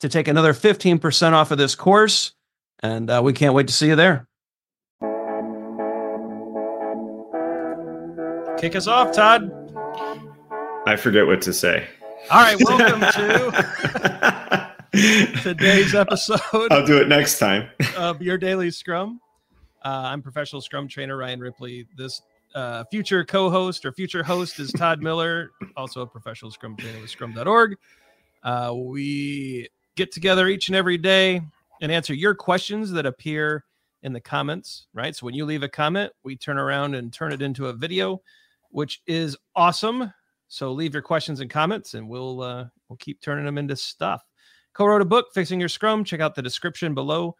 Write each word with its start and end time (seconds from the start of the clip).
to 0.00 0.08
take 0.08 0.28
another 0.28 0.52
15% 0.52 1.32
off 1.32 1.50
of 1.50 1.58
this 1.58 1.74
course. 1.74 2.32
And 2.80 3.10
uh, 3.10 3.20
we 3.24 3.32
can't 3.32 3.54
wait 3.54 3.68
to 3.68 3.72
see 3.72 3.88
you 3.88 3.96
there. 3.96 4.28
Kick 8.58 8.76
us 8.76 8.86
off, 8.86 9.12
Todd. 9.12 9.50
I 10.86 10.96
forget 10.96 11.26
what 11.26 11.42
to 11.42 11.52
say. 11.52 11.86
All 12.30 12.40
right, 12.40 12.56
welcome 12.64 13.00
to 13.00 14.74
today's 15.42 15.94
episode. 15.94 16.40
I'll 16.70 16.86
do 16.86 16.98
it 16.98 17.08
next 17.08 17.38
time. 17.38 17.68
of 17.96 18.22
your 18.22 18.38
daily 18.38 18.70
Scrum. 18.70 19.20
Uh, 19.84 20.04
I'm 20.06 20.22
professional 20.22 20.60
Scrum 20.62 20.88
trainer 20.88 21.16
Ryan 21.16 21.40
Ripley. 21.40 21.86
This 21.96 22.22
uh, 22.54 22.84
future 22.90 23.24
co-host 23.24 23.84
or 23.84 23.92
future 23.92 24.22
host 24.22 24.58
is 24.58 24.72
Todd 24.72 25.02
Miller, 25.02 25.50
also 25.76 26.00
a 26.00 26.06
professional 26.06 26.50
Scrum 26.50 26.76
trainer 26.76 27.00
with 27.00 27.10
Scrum.org. 27.10 27.76
Uh, 28.42 28.72
we 28.74 29.68
get 29.96 30.12
together 30.12 30.48
each 30.48 30.68
and 30.68 30.76
every 30.76 30.98
day 30.98 31.40
and 31.80 31.92
answer 31.92 32.14
your 32.14 32.34
questions 32.34 32.90
that 32.92 33.06
appear 33.06 33.64
in 34.02 34.12
the 34.12 34.20
comments, 34.20 34.86
right? 34.94 35.16
So 35.16 35.26
when 35.26 35.34
you 35.34 35.44
leave 35.44 35.62
a 35.62 35.68
comment, 35.68 36.12
we 36.22 36.36
turn 36.36 36.58
around 36.58 36.94
and 36.94 37.12
turn 37.12 37.32
it 37.32 37.42
into 37.42 37.66
a 37.66 37.72
video, 37.72 38.22
which 38.70 39.02
is 39.06 39.36
awesome. 39.54 40.12
So 40.48 40.72
leave 40.72 40.94
your 40.94 41.02
questions 41.02 41.40
and 41.40 41.50
comments 41.50 41.94
and 41.94 42.08
we'll 42.08 42.40
uh, 42.40 42.66
we'll 42.88 42.98
keep 42.98 43.20
turning 43.20 43.44
them 43.44 43.58
into 43.58 43.74
stuff. 43.74 44.22
Co-wrote 44.74 45.02
a 45.02 45.06
book, 45.06 45.28
Fixing 45.32 45.58
Your 45.58 45.68
Scrum. 45.68 46.04
Check 46.04 46.20
out 46.20 46.34
the 46.34 46.42
description 46.42 46.94
below 46.94 47.34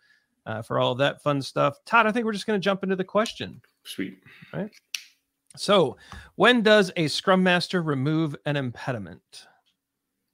uh, 0.46 0.62
for 0.62 0.78
all 0.80 0.92
of 0.92 0.98
that 0.98 1.22
fun 1.22 1.42
stuff. 1.42 1.78
Todd, 1.84 2.06
I 2.06 2.12
think 2.12 2.24
we're 2.24 2.32
just 2.32 2.46
going 2.46 2.58
to 2.58 2.64
jump 2.64 2.82
into 2.82 2.96
the 2.96 3.04
question. 3.04 3.60
Sweet. 3.84 4.18
Right. 4.52 4.70
So, 5.56 5.96
when 6.36 6.62
does 6.62 6.92
a 6.96 7.08
Scrum 7.08 7.42
Master 7.42 7.82
remove 7.82 8.36
an 8.44 8.56
impediment? 8.56 9.46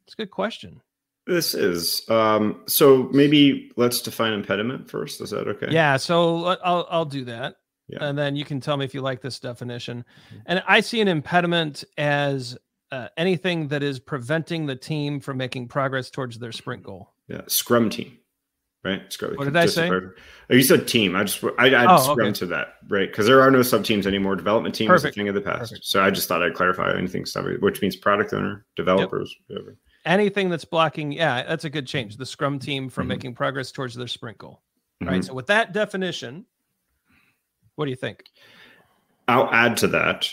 It's 0.04 0.14
a 0.14 0.16
good 0.16 0.30
question. 0.30 0.80
This 1.26 1.54
is 1.54 2.08
um, 2.10 2.62
so 2.66 3.08
maybe 3.12 3.70
let's 3.76 4.00
define 4.00 4.32
impediment 4.32 4.90
first. 4.90 5.20
Is 5.20 5.30
that 5.30 5.46
okay? 5.46 5.68
Yeah. 5.70 5.96
So 5.96 6.46
I'll 6.64 6.86
I'll 6.90 7.04
do 7.04 7.24
that, 7.26 7.56
yeah. 7.88 7.98
and 8.00 8.18
then 8.18 8.34
you 8.34 8.44
can 8.44 8.60
tell 8.60 8.76
me 8.76 8.84
if 8.84 8.92
you 8.92 9.02
like 9.02 9.20
this 9.20 9.38
definition. 9.38 9.98
Mm-hmm. 9.98 10.42
And 10.46 10.64
I 10.66 10.80
see 10.80 11.00
an 11.00 11.06
impediment 11.06 11.84
as 11.96 12.58
uh, 12.90 13.08
anything 13.16 13.68
that 13.68 13.84
is 13.84 14.00
preventing 14.00 14.66
the 14.66 14.74
team 14.74 15.20
from 15.20 15.36
making 15.36 15.68
progress 15.68 16.10
towards 16.10 16.40
their 16.40 16.50
sprint 16.50 16.82
goal. 16.82 17.14
Yeah, 17.28 17.42
Scrum 17.46 17.88
team, 17.88 18.18
right? 18.82 19.02
Scrum. 19.12 19.36
What 19.36 19.44
did 19.44 19.56
I 19.56 19.66
say? 19.66 19.88
Oh, 19.88 20.10
you 20.50 20.64
said 20.64 20.88
team. 20.88 21.14
I 21.14 21.22
just 21.22 21.44
I 21.56 21.72
add 21.72 21.86
oh, 21.88 21.98
Scrum 21.98 22.18
okay. 22.18 22.32
to 22.32 22.46
that, 22.46 22.74
right? 22.88 23.08
Because 23.08 23.26
there 23.26 23.40
are 23.42 23.50
no 23.52 23.62
sub 23.62 23.84
teams 23.84 24.08
anymore. 24.08 24.34
Development 24.34 24.74
team 24.74 24.88
Perfect. 24.88 25.12
is 25.12 25.16
a 25.16 25.20
thing 25.20 25.28
of 25.28 25.36
the 25.36 25.40
past. 25.40 25.70
Perfect. 25.70 25.84
So 25.84 26.02
I 26.02 26.10
just 26.10 26.26
thought 26.26 26.42
I'd 26.42 26.54
clarify 26.54 26.98
anything 26.98 27.26
sub, 27.26 27.46
which 27.60 27.80
means 27.80 27.94
product 27.94 28.32
owner, 28.32 28.66
developers, 28.74 29.32
yep. 29.48 29.60
whatever 29.60 29.78
anything 30.04 30.48
that's 30.50 30.64
blocking, 30.64 31.12
yeah, 31.12 31.42
that's 31.44 31.64
a 31.64 31.70
good 31.70 31.86
change. 31.86 32.16
The 32.16 32.26
scrum 32.26 32.58
team 32.58 32.88
from 32.88 33.04
mm-hmm. 33.04 33.08
making 33.08 33.34
progress 33.34 33.72
towards 33.72 33.94
their 33.94 34.08
sprint 34.08 34.38
goal. 34.38 34.62
Mm-hmm. 35.02 35.12
Right. 35.12 35.24
So 35.24 35.34
with 35.34 35.46
that 35.48 35.72
definition, 35.72 36.46
what 37.76 37.86
do 37.86 37.90
you 37.90 37.96
think? 37.96 38.24
I'll 39.28 39.52
add 39.52 39.76
to 39.78 39.88
that 39.88 40.30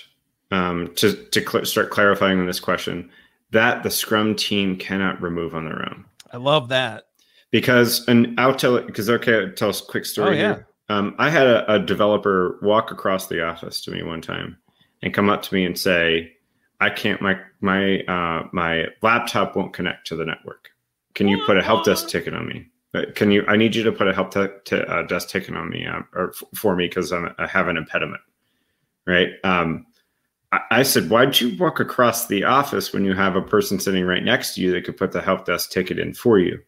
um, 0.51 0.93
to 0.95 1.13
to 1.13 1.47
cl- 1.47 1.65
start 1.65 1.89
clarifying 1.89 2.39
on 2.39 2.47
this 2.47 2.59
question 2.59 3.09
that 3.51 3.83
the 3.83 3.89
scrum 3.89 4.35
team 4.35 4.77
cannot 4.77 5.21
remove 5.21 5.55
on 5.55 5.65
their 5.65 5.81
own. 5.81 6.05
I 6.31 6.37
love 6.37 6.69
that 6.69 7.05
because 7.51 8.07
and 8.07 8.39
I'll 8.39 8.55
tell 8.55 8.75
it 8.75 8.87
because 8.87 9.09
okay, 9.09 9.45
I'll 9.45 9.51
tell 9.51 9.69
us 9.69 9.81
a 9.81 9.85
quick 9.85 10.05
story 10.05 10.37
oh, 10.37 10.41
yeah. 10.41 10.55
here. 10.55 10.67
Um, 10.89 11.15
I 11.19 11.29
had 11.29 11.45
a, 11.45 11.73
a 11.73 11.79
developer 11.79 12.57
walk 12.63 12.91
across 12.91 13.27
the 13.27 13.43
office 13.43 13.81
to 13.81 13.91
me 13.91 14.01
one 14.01 14.21
time 14.21 14.57
and 15.03 15.13
come 15.13 15.29
up 15.29 15.43
to 15.43 15.53
me 15.53 15.63
and 15.63 15.77
say, 15.77 16.33
I 16.79 16.89
can't 16.89 17.21
my 17.21 17.39
my 17.61 17.99
uh, 18.01 18.47
my 18.51 18.85
laptop 19.01 19.55
won't 19.55 19.73
connect 19.73 20.07
to 20.07 20.15
the 20.15 20.25
network. 20.25 20.69
Can 21.15 21.27
you 21.27 21.43
put 21.45 21.57
a 21.57 21.63
help 21.63 21.85
desk 21.85 22.07
ticket 22.07 22.33
on 22.33 22.47
me? 22.47 22.67
Uh, 22.93 23.03
can 23.15 23.31
you? 23.31 23.43
I 23.47 23.55
need 23.55 23.75
you 23.75 23.83
to 23.83 23.91
put 23.91 24.07
a 24.07 24.13
help 24.13 24.33
te- 24.33 24.47
t- 24.65 24.81
uh, 24.81 25.03
desk 25.03 25.29
ticket 25.29 25.55
on 25.55 25.69
me 25.69 25.85
uh, 25.85 26.01
or 26.13 26.29
f- 26.29 26.43
for 26.55 26.75
me 26.75 26.87
because 26.87 27.11
I 27.11 27.47
have 27.47 27.67
an 27.67 27.77
impediment, 27.77 28.21
right? 29.05 29.29
Um, 29.43 29.85
I, 30.51 30.59
I 30.71 30.83
said, 30.83 31.09
why'd 31.09 31.39
you 31.39 31.57
walk 31.57 31.79
across 31.79 32.27
the 32.27 32.43
office 32.45 32.93
when 32.93 33.05
you 33.05 33.13
have 33.13 33.35
a 33.35 33.41
person 33.41 33.79
sitting 33.79 34.05
right 34.05 34.23
next 34.23 34.55
to 34.55 34.61
you 34.61 34.71
that 34.71 34.85
could 34.85 34.97
put 34.97 35.11
the 35.11 35.21
help 35.21 35.45
desk 35.45 35.71
ticket 35.71 35.99
in 35.99 36.13
for 36.13 36.39
you? 36.39 36.59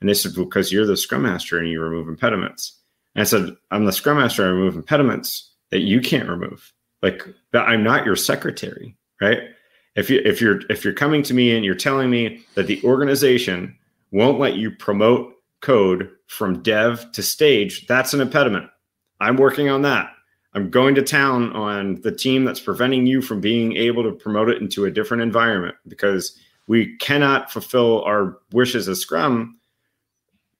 And 0.00 0.08
they 0.08 0.14
said, 0.14 0.34
because 0.34 0.72
you're 0.72 0.86
the 0.86 0.96
scrum 0.96 1.22
master 1.22 1.58
and 1.58 1.68
you 1.68 1.80
remove 1.80 2.08
impediments. 2.08 2.78
And 3.14 3.22
I 3.22 3.24
said, 3.24 3.50
I'm 3.70 3.84
the 3.84 3.92
scrum 3.92 4.18
master. 4.18 4.44
I 4.44 4.48
remove 4.48 4.76
impediments 4.76 5.52
that 5.70 5.80
you 5.80 6.00
can't 6.00 6.28
remove. 6.28 6.72
Like 7.02 7.22
I'm 7.52 7.84
not 7.84 8.06
your 8.06 8.16
secretary, 8.16 8.96
right? 9.20 9.40
If 9.98 10.08
you 10.08 10.22
if 10.24 10.40
you're 10.40 10.60
if 10.70 10.84
you're 10.84 10.94
coming 10.94 11.22
to 11.24 11.34
me 11.34 11.54
and 11.54 11.64
you're 11.64 11.74
telling 11.74 12.08
me 12.08 12.44
that 12.54 12.68
the 12.68 12.80
organization 12.84 13.76
won't 14.12 14.38
let 14.38 14.54
you 14.54 14.70
promote 14.70 15.34
code 15.60 16.08
from 16.28 16.62
dev 16.62 17.10
to 17.12 17.22
stage, 17.22 17.86
that's 17.88 18.14
an 18.14 18.20
impediment. 18.20 18.70
I'm 19.20 19.36
working 19.36 19.68
on 19.68 19.82
that. 19.82 20.10
I'm 20.54 20.70
going 20.70 20.94
to 20.94 21.02
town 21.02 21.52
on 21.52 22.00
the 22.02 22.12
team 22.12 22.44
that's 22.44 22.60
preventing 22.60 23.06
you 23.06 23.20
from 23.20 23.40
being 23.40 23.76
able 23.76 24.04
to 24.04 24.12
promote 24.12 24.48
it 24.48 24.62
into 24.62 24.84
a 24.84 24.90
different 24.90 25.22
environment 25.22 25.74
because 25.88 26.38
we 26.68 26.96
cannot 26.98 27.50
fulfill 27.50 28.02
our 28.04 28.38
wishes 28.52 28.88
as 28.88 29.00
Scrum, 29.00 29.58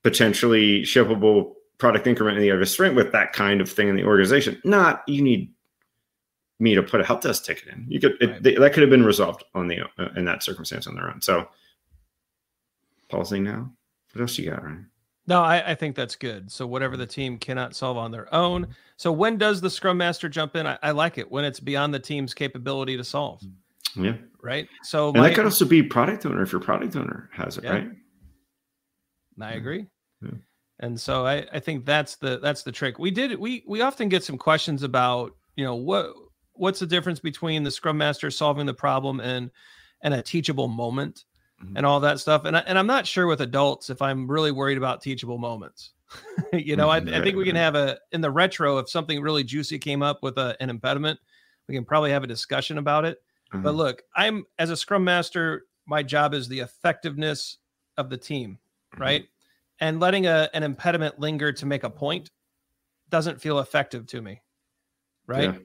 potentially 0.03 0.81
shippable 0.81 1.53
product 1.77 2.07
increment 2.07 2.37
in 2.37 2.43
the 2.43 2.51
other 2.51 2.65
sprint 2.65 2.95
with 2.95 3.13
that 3.13 3.31
kind 3.31 3.61
of 3.61 3.71
thing 3.71 3.87
in 3.87 3.95
the 3.95 4.03
organization. 4.03 4.61
Not 4.65 5.01
you 5.07 5.21
need 5.21 5.53
me 6.59 6.75
to 6.75 6.83
put 6.83 7.01
a 7.01 7.05
help 7.05 7.21
desk 7.21 7.45
ticket 7.45 7.69
in. 7.69 7.85
You 7.87 7.99
could 7.99 8.17
it, 8.21 8.29
right. 8.29 8.59
that 8.59 8.73
could 8.73 8.81
have 8.81 8.89
been 8.89 9.05
resolved 9.05 9.43
on 9.55 9.67
the 9.67 9.81
uh, 9.97 10.09
in 10.15 10.25
that 10.25 10.43
circumstance 10.43 10.87
on 10.87 10.95
their 10.95 11.09
own. 11.09 11.21
So 11.21 11.47
pausing 13.09 13.43
now. 13.43 13.71
What 14.13 14.21
else 14.21 14.37
you 14.37 14.49
got, 14.49 14.63
Ryan? 14.63 14.89
No, 15.27 15.41
I, 15.41 15.71
I, 15.71 15.75
think 15.75 15.95
that's 15.95 16.15
good. 16.15 16.51
So 16.51 16.65
whatever 16.65 16.97
the 16.97 17.05
team 17.05 17.37
cannot 17.37 17.75
solve 17.75 17.97
on 17.97 18.09
their 18.09 18.33
own. 18.33 18.67
So 18.97 19.11
when 19.11 19.37
does 19.37 19.61
the 19.61 19.69
Scrum 19.69 19.97
Master 19.97 20.27
jump 20.27 20.55
in? 20.55 20.65
I, 20.65 20.79
I 20.81 20.89
like 20.89 21.19
it 21.19 21.29
when 21.29 21.45
it's 21.45 21.59
beyond 21.59 21.93
the 21.93 21.99
team's 21.99 22.33
capability 22.33 22.97
to 22.97 23.03
solve. 23.03 23.43
Yeah. 23.95 24.15
Right. 24.41 24.67
So 24.81 25.09
and 25.09 25.17
my, 25.17 25.29
that 25.29 25.35
could 25.35 25.45
also 25.45 25.65
be 25.65 25.83
product 25.83 26.25
owner 26.25 26.41
if 26.41 26.51
your 26.51 26.61
product 26.61 26.95
owner 26.95 27.29
has 27.33 27.59
it, 27.59 27.63
yeah. 27.63 27.71
right? 27.71 27.89
I 29.39 29.53
agree. 29.53 29.85
Yeah. 30.21 30.31
And 30.79 30.99
so 30.99 31.25
I, 31.25 31.45
I 31.53 31.59
think 31.59 31.85
that's 31.85 32.15
the 32.15 32.39
that's 32.39 32.63
the 32.63 32.71
trick. 32.71 32.97
We 32.97 33.11
did 33.11 33.37
we 33.37 33.63
we 33.67 33.81
often 33.81 34.09
get 34.09 34.23
some 34.23 34.37
questions 34.37 34.81
about 34.81 35.35
you 35.55 35.63
know 35.63 35.75
what 35.75 36.13
what's 36.59 36.79
the 36.79 36.87
difference 36.87 37.19
between 37.19 37.63
the 37.63 37.71
scrum 37.71 37.97
master 37.97 38.29
solving 38.29 38.65
the 38.65 38.73
problem 38.73 39.19
and 39.19 39.51
and 40.01 40.13
a 40.13 40.21
teachable 40.21 40.67
moment 40.67 41.25
mm-hmm. 41.63 41.77
and 41.77 41.85
all 41.85 41.99
that 41.99 42.19
stuff 42.19 42.45
and 42.45 42.57
I, 42.57 42.59
and 42.61 42.77
I'm 42.77 42.87
not 42.87 43.07
sure 43.07 43.27
with 43.27 43.41
adults 43.41 43.89
if 43.89 44.01
I'm 44.01 44.29
really 44.29 44.51
worried 44.51 44.77
about 44.77 45.01
teachable 45.01 45.37
moments 45.37 45.91
you 46.53 46.75
know, 46.75 46.89
I, 46.89 46.97
I, 46.97 47.21
think 47.21 47.35
we 47.35 47.45
can 47.45 47.55
have 47.55 47.75
a 47.75 47.99
in 48.11 48.21
the 48.21 48.31
retro 48.31 48.77
if 48.79 48.89
something 48.89 49.21
really 49.21 49.43
juicy 49.43 49.77
came 49.77 50.01
up 50.01 50.23
with 50.23 50.37
a, 50.37 50.57
an 50.59 50.69
impediment, 50.69 51.19
we 51.67 51.75
can 51.75 51.85
probably 51.85 52.11
have 52.11 52.23
a 52.23 52.27
discussion 52.27 52.77
about 52.77 53.05
it. 53.05 53.21
Mm-hmm. 53.53 53.63
But 53.63 53.75
look, 53.75 54.01
I'm 54.15 54.45
as 54.57 54.69
a 54.69 54.77
scrum 54.77 55.03
master, 55.03 55.65
my 55.85 56.03
job 56.03 56.33
is 56.33 56.47
the 56.47 56.59
effectiveness 56.59 57.57
of 57.97 58.09
the 58.09 58.17
team, 58.17 58.57
mm-hmm. 58.93 59.01
right? 59.01 59.25
And 59.79 59.99
letting 59.99 60.25
a, 60.27 60.49
an 60.53 60.63
impediment 60.63 61.19
linger 61.19 61.51
to 61.53 61.65
make 61.65 61.83
a 61.83 61.89
point 61.89 62.31
doesn't 63.09 63.41
feel 63.41 63.59
effective 63.59 64.07
to 64.07 64.21
me, 64.21 64.41
right? 65.25 65.53
Yeah. 65.53 65.59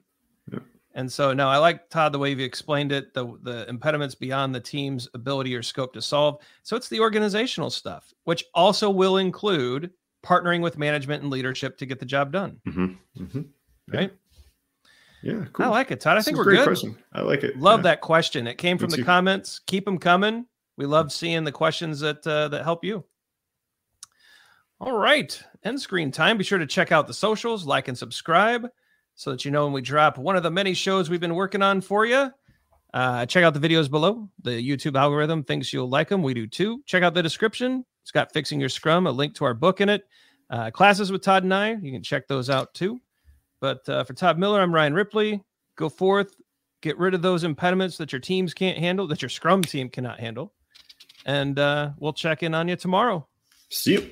Yeah. 0.95 1.01
And 1.01 1.11
so, 1.11 1.33
no, 1.33 1.49
I 1.49 1.57
like 1.57 1.89
Todd 1.89 2.13
the 2.13 2.19
way 2.19 2.31
you 2.31 2.45
explained 2.45 2.91
it. 2.91 3.13
The 3.13 3.37
the 3.41 3.67
impediments 3.69 4.15
beyond 4.15 4.55
the 4.55 4.59
team's 4.59 5.07
ability 5.13 5.53
or 5.55 5.61
scope 5.61 5.93
to 5.93 6.01
solve. 6.01 6.41
So 6.63 6.75
it's 6.75 6.89
the 6.89 6.99
organizational 6.99 7.69
stuff, 7.69 8.13
which 8.23 8.45
also 8.53 8.89
will 8.89 9.17
include 9.17 9.91
partnering 10.25 10.61
with 10.61 10.77
management 10.77 11.21
and 11.21 11.31
leadership 11.31 11.77
to 11.77 11.85
get 11.85 11.99
the 11.99 12.05
job 12.05 12.31
done. 12.31 12.59
Mm-hmm. 12.67 13.23
Mm-hmm. 13.23 13.41
Right? 13.87 14.11
Yeah, 15.21 15.45
cool. 15.53 15.65
I 15.65 15.69
like 15.69 15.91
it, 15.91 15.99
Todd. 15.99 16.17
I 16.17 16.21
think 16.21 16.37
we're 16.37 16.45
good. 16.45 16.63
Question. 16.63 16.95
I 17.13 17.21
like 17.21 17.43
it. 17.43 17.57
Love 17.57 17.79
yeah. 17.79 17.83
that 17.83 18.01
question. 18.01 18.47
It 18.47 18.57
came 18.57 18.77
from 18.77 18.89
the 18.89 19.03
comments. 19.03 19.59
Keep 19.65 19.85
them 19.85 19.97
coming. 19.97 20.45
We 20.77 20.85
love 20.85 21.11
seeing 21.11 21.43
the 21.43 21.51
questions 21.51 21.99
that 22.01 22.25
uh, 22.27 22.49
that 22.49 22.63
help 22.63 22.83
you. 22.83 23.03
All 24.79 24.97
right, 24.97 25.41
end 25.63 25.79
screen 25.81 26.11
time. 26.11 26.37
Be 26.37 26.43
sure 26.43 26.59
to 26.59 26.67
check 26.67 26.91
out 26.91 27.07
the 27.07 27.13
socials, 27.13 27.65
like 27.65 27.87
and 27.87 27.97
subscribe, 27.97 28.67
so 29.15 29.31
that 29.31 29.45
you 29.45 29.51
know 29.51 29.63
when 29.65 29.73
we 29.73 29.81
drop 29.81 30.17
one 30.17 30.35
of 30.35 30.43
the 30.43 30.51
many 30.51 30.73
shows 30.73 31.09
we've 31.09 31.19
been 31.19 31.35
working 31.35 31.61
on 31.61 31.81
for 31.81 32.05
you. 32.05 32.31
Uh, 32.93 33.25
check 33.25 33.43
out 33.43 33.53
the 33.53 33.59
videos 33.59 33.89
below. 33.89 34.29
The 34.43 34.51
YouTube 34.51 34.97
algorithm 34.97 35.43
thinks 35.43 35.73
you'll 35.73 35.89
like 35.89 36.07
them. 36.07 36.23
We 36.23 36.33
do 36.33 36.47
too. 36.47 36.81
Check 36.85 37.03
out 37.03 37.13
the 37.13 37.23
description. 37.23 37.83
It's 38.03 38.11
got 38.11 38.31
Fixing 38.31 38.59
Your 38.59 38.69
Scrum, 38.69 39.07
a 39.07 39.11
link 39.11 39.35
to 39.35 39.45
our 39.45 39.53
book 39.53 39.81
in 39.81 39.89
it. 39.89 40.03
Uh, 40.49 40.71
classes 40.71 41.11
with 41.11 41.21
Todd 41.21 41.43
and 41.43 41.53
I. 41.53 41.71
You 41.73 41.91
can 41.91 42.03
check 42.03 42.27
those 42.27 42.49
out 42.49 42.73
too. 42.73 43.01
But 43.59 43.87
uh, 43.89 44.03
for 44.03 44.13
Todd 44.13 44.37
Miller, 44.37 44.61
I'm 44.61 44.73
Ryan 44.73 44.93
Ripley. 44.93 45.41
Go 45.75 45.89
forth, 45.89 46.35
get 46.81 46.97
rid 46.97 47.13
of 47.13 47.21
those 47.21 47.43
impediments 47.43 47.97
that 47.97 48.11
your 48.11 48.21
teams 48.21 48.53
can't 48.53 48.77
handle, 48.77 49.07
that 49.07 49.21
your 49.21 49.29
Scrum 49.29 49.61
team 49.63 49.89
cannot 49.89 50.19
handle. 50.19 50.53
And 51.25 51.57
uh, 51.57 51.91
we'll 51.97 52.13
check 52.13 52.43
in 52.43 52.53
on 52.53 52.67
you 52.67 52.75
tomorrow. 52.75 53.27
See 53.69 53.93
you. 53.93 54.11